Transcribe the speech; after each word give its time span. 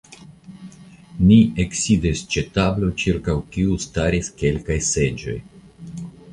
Ni 1.31 1.37
eksidis 1.65 2.23
ĉe 2.37 2.45
tablo, 2.57 2.91
ĉirkaŭ 3.03 3.37
kiu 3.53 3.79
staris 3.87 4.33
kelkaj 4.43 4.81
seĝoj. 4.93 5.41